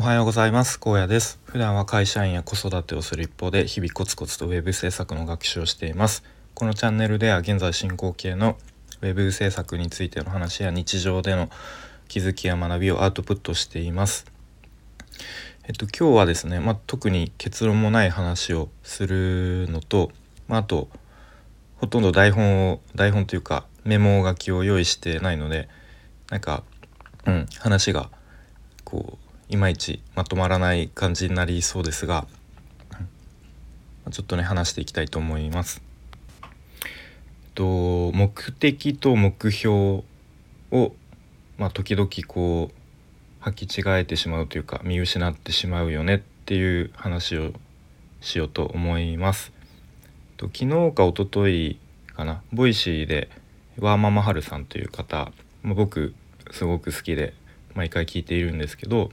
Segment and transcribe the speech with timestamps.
[0.00, 0.80] おはようございます。
[0.80, 1.38] 高野です。
[1.44, 6.24] 普段は会社員や子育てをする一方で日々コツコツとウェブ制作の学習をしています。
[6.54, 8.56] このチャンネルでは現在進行形の
[9.02, 11.50] ウェブ制作についての話や日常での
[12.08, 14.24] 気づきや学びをアウトプットしています。
[15.64, 20.12] えっと今日はですねまあ、特に結論もない話をするのと
[20.48, 20.88] まあ、あと
[21.76, 25.68] ほとんど台本を台本というかメモ書きを用意してないので
[26.30, 26.62] なんか
[27.26, 28.08] うん話が
[28.84, 32.26] こういまいちまとまらない感じになりそうですが
[34.10, 35.82] ちょっとね話していきたいと思います。
[37.54, 40.02] と目的と目標
[40.70, 40.92] を、
[41.58, 47.52] まあ、時々こう履き違えてしまうというか見失ってしまうよねっていう話を
[48.20, 49.52] しようと思います。
[50.36, 51.78] と昨日か一昨日
[52.16, 53.28] かな Voicyで
[53.78, 56.14] ワーママはるさんという方、まあ、僕
[56.50, 57.34] すごく好きで
[57.74, 59.10] 毎回聞いているんですけど、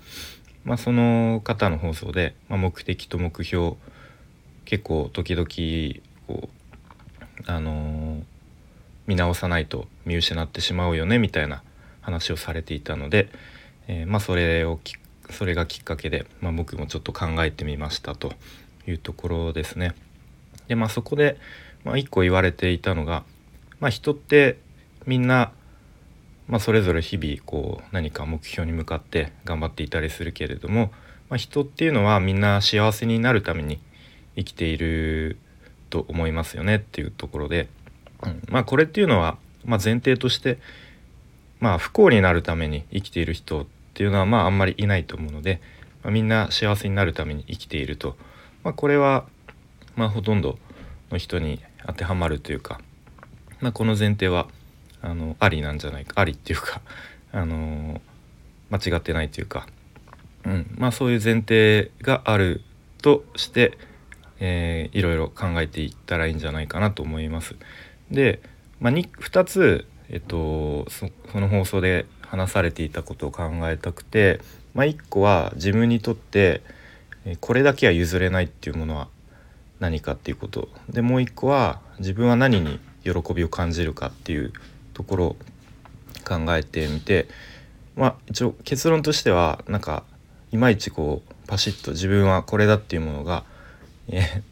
[0.64, 3.76] まあ、その方の放送で、まあ、目的と目標
[4.66, 5.48] 結構時々
[6.28, 6.58] こう
[7.46, 8.24] あのー、
[9.06, 11.64] 見直さないと見失ってしまうよねみたいな
[12.02, 13.30] 話をされていたので、
[13.88, 14.80] えー、まあ、それを
[15.30, 18.34] それがきっかけで、ま、僕もちょっと考えてみましたと
[18.88, 19.94] いうところですね。
[20.68, 21.38] でまあそこで、
[21.84, 23.24] まあ、一個言われていたのが、
[23.80, 24.58] まあ、人って
[25.06, 25.52] みんな
[26.48, 30.92] まあ、それぞれ日々こう何か目標に向かって頑張っていたりするけれども、
[31.30, 33.80] まあ、人っていうのはみんな幸せになるために
[34.36, 35.38] 生きている
[35.90, 37.68] と思いますよねっていうところで、
[38.24, 40.60] うん、まあこれっていうのは、まあ、前提として、
[41.60, 45.62] まあ、不幸になるために生きている人っていうのはまああんまりいないと思うので、
[46.04, 48.16] まあ、みんな幸せになるために生きていると、
[48.64, 49.26] まあ、これは
[49.96, 50.60] まあほとんど
[51.12, 52.80] の人に当てはまるというか、
[53.60, 54.48] まあ、この前提は
[55.02, 56.82] あのありなんじゃないかありっていうか
[57.32, 58.02] あの
[58.70, 59.68] 間違ってないというか、
[60.46, 62.62] うん、まあそういう前提がある
[63.02, 63.78] として、
[64.40, 67.56] えー、いろいろ考えていったらいいんじゃないかなと思います。
[68.12, 68.42] で、
[68.80, 74.42] まあ、2, 2つ、えっと、その放送で話されていたことを考えたくて、
[74.74, 76.62] まあ、1個は自分にとって
[77.42, 79.10] これだけは譲れないっていうものは
[79.80, 84.54] 何かっていうことでもう1個は自分は何に喜びを感じるかっていう
[84.98, 85.36] ところ
[86.26, 87.28] 考えてみて
[87.96, 90.04] まあ一応結論としてはなんか
[90.52, 93.44] いまいちこうパシッと自分はこれだっていうものが、
[94.10, 94.44] え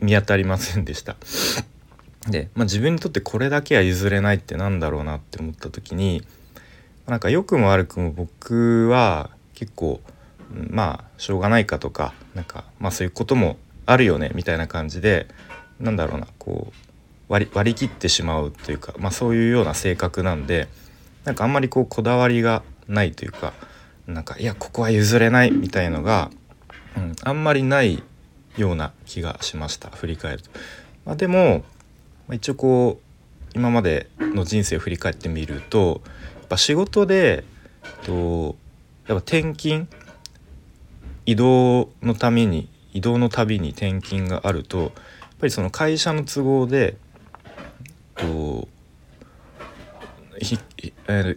[0.00, 1.16] 見当たりませんでした。
[2.28, 6.22] で、まあ、自分にとってこれだけは譲れないってなんだろうなって思った時に
[7.06, 10.00] なんか良くも悪くも僕は結構
[10.52, 13.56] まあしょうがないかとかなんかまあそういうことも
[13.86, 15.26] あるよねみたいな感じで
[15.80, 16.91] なんだろうなこう
[17.28, 20.68] 割り切ってしまうというか、まあ、そういうような性格なんで
[21.24, 23.52] なんかあんまりこうこだわりがないというか
[24.06, 26.30] なんかいやここは譲れないみたいのが、
[26.96, 28.02] うん、あんまりない
[28.56, 30.50] ような気がしました振り返ると。
[31.04, 31.64] まあ、でも、
[32.28, 33.12] まあ、一応こう
[33.54, 36.02] 今までの人生を振り返ってみると
[36.40, 37.44] やっぱ仕事で
[38.04, 38.56] と
[39.06, 39.88] やっぱ転勤
[41.26, 44.90] 移動のために移動のたびに転勤があるとやっ
[45.40, 46.96] ぱりその会社の都合で
[48.22, 48.68] と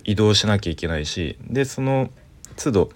[0.04, 2.10] 移動しなきゃいけないしでその
[2.56, 2.90] 都度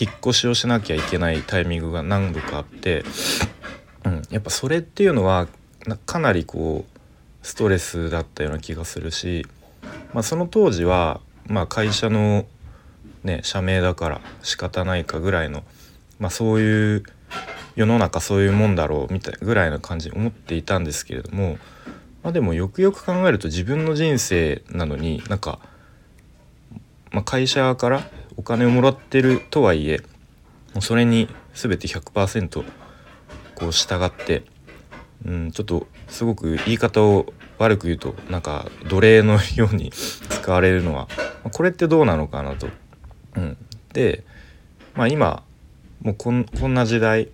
[0.00, 3.04] 引っ越しをしなきゃいけないタイミングが何度かあって、
[4.04, 5.48] うん、やっぱそれっていうのは
[6.06, 6.98] かなりこう
[7.46, 9.46] ストレスだったような気がするし、
[10.14, 12.46] まあ、その当時は、まあ、会社の、
[13.24, 15.64] ね、社名だから仕方ないかぐらいの、
[16.18, 17.02] まあ、そういう
[17.74, 21.58] 世の中そういうもんだろうみたいぐらいな感じに思っていたんですけれども
[22.22, 25.58] まあでもよくよく考えると自分の人生なのになんか、
[27.10, 29.98] まあ、会社からお金をもらってるとはいえ
[30.74, 32.64] もうそれに全て100%
[33.54, 34.44] こう従って、
[35.26, 37.26] うん、ちょっとすごく言い方を
[37.58, 39.90] 悪く言うとなんか奴隷のように
[40.30, 41.08] 使われるのは
[41.52, 42.68] これってどうなのかなと。
[43.36, 43.56] うん、
[43.92, 44.24] で、
[44.94, 45.42] まあ、今
[46.02, 47.28] もうこんこんな時代、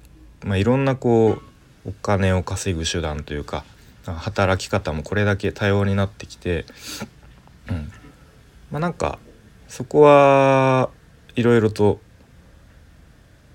[0.44, 1.38] まあ、いろんなこ
[1.84, 3.64] うお金を稼ぐ手段というか
[4.14, 6.66] 働き方もこれだけ多様になってきて、
[7.70, 7.93] うん
[8.70, 9.19] まあ、なんか
[9.66, 10.90] そこは
[11.37, 12.00] いろいろと、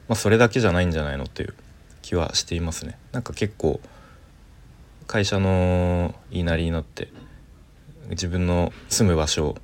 [0.07, 1.53] まあ、それだけじゃないんじゃないのっていう
[2.01, 2.97] 気はしていますね。
[3.11, 3.79] なんか結構
[5.07, 7.09] 会社の言いなりになって
[8.09, 9.57] 自分の住む場所を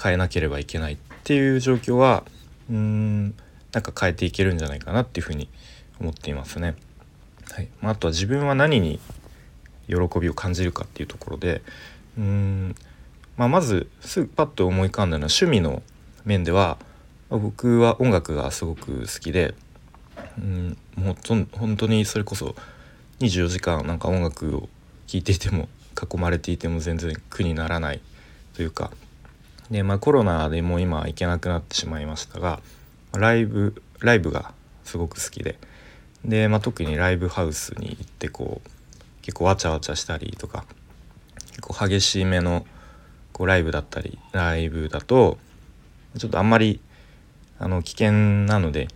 [0.00, 2.24] 変えなければいけないっていう状況は
[2.70, 3.34] うん
[3.72, 5.48] なんか変えていけるんじゃないかなっていうふうに
[6.00, 6.76] 思っていますね。
[7.52, 9.00] はいまあ、あとは自分は何に
[9.90, 11.62] 喜びを感じるかっていうところで
[12.18, 12.74] うん、
[13.36, 15.82] まあ、まずすぐパッと思い浮かんだのは趣味の
[16.24, 16.78] 面では
[17.28, 19.54] 僕は音楽がすごく好きで、
[20.38, 21.16] うん、もう
[21.52, 22.54] 本当にそれこそ
[23.20, 24.68] 24時間なんか音楽を
[25.06, 25.68] 聴いていても
[26.00, 28.00] 囲まれていても全然苦にならない
[28.54, 28.90] というか
[29.70, 32.60] でまあコロナでもう今行けなくなってしまいましたが
[33.12, 34.52] ライブライブが
[34.84, 35.58] すごく好きで
[36.24, 38.68] で、まあ、特にライブハウスに行ってこう
[39.30, 40.64] 結構わちゃわちゃしたりとか
[41.50, 42.66] 結構激しめの
[43.32, 45.38] こうライブだったりライブだと
[46.18, 46.80] ちょっとあんまり
[47.60, 48.10] あの危険
[48.46, 48.88] なので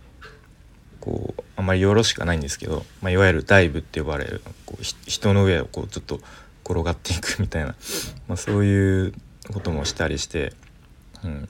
[0.99, 6.19] こうあんまりよろしくはないんですけど、まあ、いわゆるダイブって呼ばれるこう人の上をこうちょっと
[6.65, 7.73] 転がっていくみたいな、
[8.27, 9.13] まあ、そういう
[9.53, 10.51] こともしたりして、
[11.23, 11.47] うん、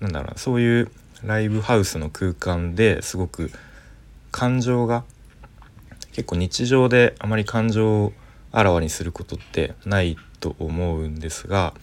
[0.00, 0.90] なんだろうそういう
[1.24, 3.50] ライブハウスの空間ですごく
[4.30, 5.04] 感情が
[6.12, 8.12] 結構日常であまり感情を
[8.52, 11.74] あらわにすることってないと思うんですが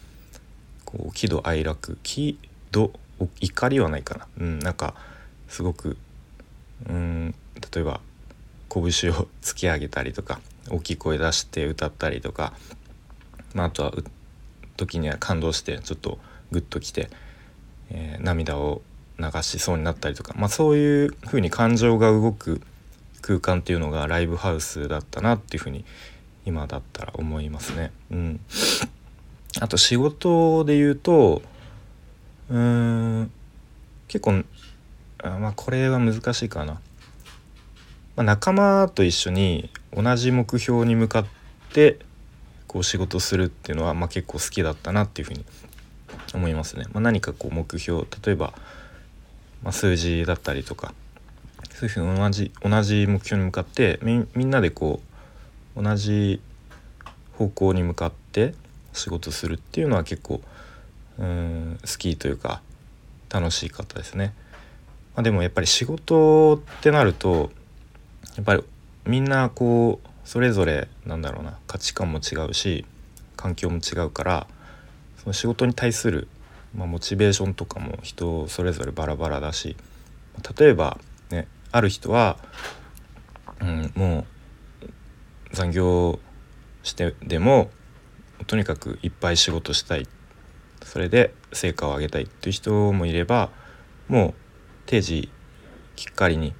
[0.85, 2.37] こう喜怒哀楽喜
[2.71, 2.91] 怒
[3.39, 4.93] 怒りはないかな、うん、なんか
[5.47, 5.97] すごく
[6.89, 7.35] うん
[7.73, 8.01] 例えば
[8.69, 10.39] 拳を突き上げたりとか
[10.69, 12.53] 大きい声出して歌ったりとか、
[13.53, 13.93] まあ、あとは
[14.75, 16.19] 時には感動してちょっと
[16.51, 17.09] グッときて、
[17.89, 18.81] えー、涙を
[19.17, 22.61] 流しそうになったりとか、まあ、そういう風に感情が動く
[23.27, 25.83] 空間っていうのがライブハウスだったなっていう風に
[26.45, 27.91] 今だったら思いますね。
[28.09, 28.39] うん、
[29.59, 31.41] あと仕事で言うと
[32.49, 32.57] うー
[33.23, 33.31] ん
[34.07, 34.45] 結構
[35.21, 36.79] あまあこれは難しいかな、ま
[38.17, 41.25] あ、仲間と一緒に同じ目標に向かっ
[41.73, 41.99] て
[42.65, 45.43] こう仕事するっていうのは、まあ、結構好きだったなっていうふうに
[46.33, 46.85] 思いますね。
[46.93, 48.53] まあ、何かこう目標例えば、
[49.63, 50.93] まあ、数字だったりとか
[51.73, 55.01] そういうふうに同じ同じ目標に向かってみんなでこ
[55.75, 56.41] う同じ
[57.37, 58.55] 方向に向かって
[58.93, 60.41] 仕事するっていうのは結構
[61.19, 62.61] うん好きというか
[63.29, 64.33] 楽しかったですね。
[65.15, 67.51] まあ、でもやっぱり仕事ってなると
[68.35, 68.63] やっぱり
[69.05, 72.85] みんなこうそれぞれなんだろうな価値観も違うし
[73.35, 74.47] 環境も違うから
[75.23, 76.27] その仕事に対する、
[76.75, 79.75] まあ、モチベーションとかも人それぞれバラバラだし
[80.57, 80.99] 例えば
[81.29, 82.37] ねある人は、
[83.61, 84.25] うん、も
[85.51, 86.19] う残業
[86.83, 87.69] してでも
[88.45, 90.07] とにかくいっぱい仕事したい。
[90.83, 93.49] それで成果を上げたいっていう人もいれば
[94.07, 94.33] もう
[94.85, 95.29] 定時
[95.95, 96.53] きっかりに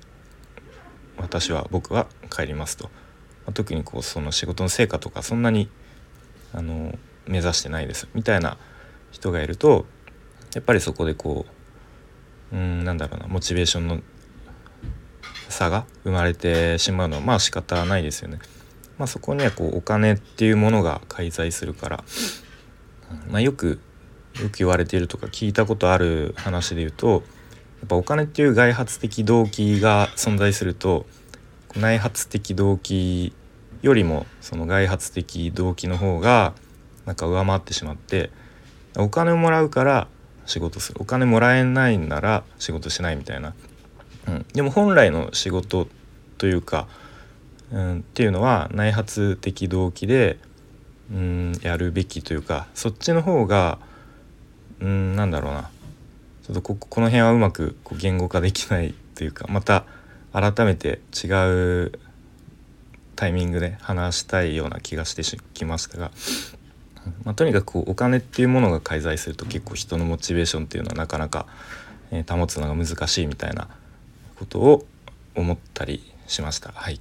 [1.17, 2.91] 私は僕は帰りますと、ま
[3.47, 5.69] あ、特にこうその仕事の成果とかそんなに
[6.53, 8.57] あの目指してないですみたいな
[9.11, 9.85] 人がいると
[10.53, 11.45] やっぱりそこでこ
[12.51, 14.01] ううんなんだろうなモチベーションの
[15.49, 18.39] 差が生まれてしまうのはまあ仕方ないですよね。
[18.97, 22.03] まあ、そこにはこうお金っていうものが介在するから、
[23.29, 23.79] まあ、よく
[24.41, 27.17] よく言われているとか聞いたことある話で言うとや
[27.85, 31.05] っぱお金っていう外発的動機が存在すると
[31.75, 33.33] 内発的動機
[33.83, 36.55] よりもその外発的動機の方が
[37.05, 38.31] なんか上回ってしまって
[38.97, 40.07] お金をもらうから
[40.47, 41.01] 仕事する。
[41.01, 43.53] お金もらえないんなら仕事しないみたいな、
[44.27, 45.87] うん、でも本来の仕事
[46.37, 46.87] というか、
[47.71, 50.37] うん、っていうのは内発的動機で、
[51.11, 53.79] うん、やるべきというかそっちの方が
[54.79, 55.69] うんなんだろうな。
[56.43, 59.83] ちょっとここの辺はうまくこう言語化できないというかまた
[60.31, 61.27] 改めて違
[61.87, 61.99] う
[63.17, 65.23] タイミングで話したいような気がして
[65.53, 66.11] きましたが、
[67.25, 71.47] まあ、とにかくお金っていうものが介在すると結構人のモチベーションっていうのはなかなか、
[72.11, 73.67] え、保つのが難しいみたいな
[74.37, 74.85] ことを
[75.35, 76.71] 思ったりしました。
[76.73, 76.99] はい、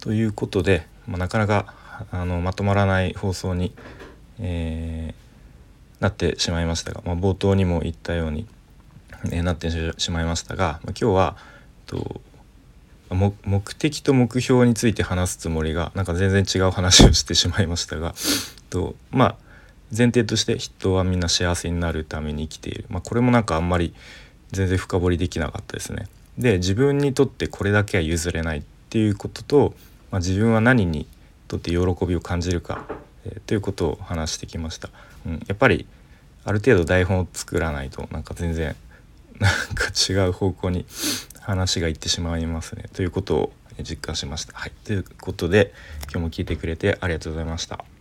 [0.00, 1.74] ということで、まあ、なかなか
[2.10, 3.72] あのまとまらない放送に、
[4.40, 5.26] えー
[6.00, 8.46] なってしまいましたが、まあ、冒頭にも言ったように、
[9.26, 11.36] えー、なってしまいましたが、まあ、今日は
[11.90, 12.22] えっと
[13.08, 19.36] 目的と目標について話すつもりがなんか全然違う話をしてしまいましたがえっとまあ
[19.96, 23.94] 前提として人はみんな幸せになるために生きている、まあ、これもなんかあんまり
[24.52, 26.06] 全然深掘りできなかったですね。
[26.38, 29.74] で自分にとってこれだけは譲れないっていうことと、
[30.10, 31.06] まあ、自分は何に
[31.48, 32.84] とって喜びを感じるか、
[33.24, 34.90] えー、ということを話してきました。
[35.26, 35.86] うん、やっぱり
[36.44, 38.76] ある程度台本を作らないとなんか全然
[39.40, 40.86] なんか違う方向に
[41.40, 44.52] 話がいってしまいますねということを実感しました。
[44.54, 45.72] はい、ということで
[46.04, 47.95] 今日も聞いてくれてありがとうございました。